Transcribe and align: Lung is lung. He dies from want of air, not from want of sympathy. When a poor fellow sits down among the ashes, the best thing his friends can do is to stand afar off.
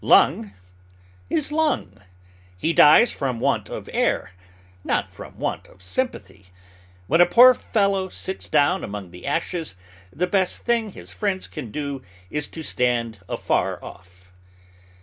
Lung 0.03 0.53
is 1.29 1.51
lung. 1.51 2.01
He 2.57 2.73
dies 2.73 3.11
from 3.11 3.39
want 3.39 3.69
of 3.69 3.87
air, 3.93 4.31
not 4.83 5.11
from 5.11 5.37
want 5.37 5.67
of 5.67 5.83
sympathy. 5.83 6.47
When 7.05 7.21
a 7.21 7.27
poor 7.27 7.53
fellow 7.53 8.09
sits 8.09 8.49
down 8.49 8.83
among 8.83 9.11
the 9.11 9.27
ashes, 9.27 9.75
the 10.11 10.25
best 10.25 10.65
thing 10.65 10.93
his 10.93 11.11
friends 11.11 11.45
can 11.45 11.69
do 11.69 12.01
is 12.31 12.47
to 12.47 12.63
stand 12.63 13.19
afar 13.29 13.77
off. 13.83 14.31